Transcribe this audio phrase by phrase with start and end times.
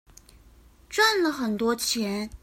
[0.89, 2.31] 賺了很多錢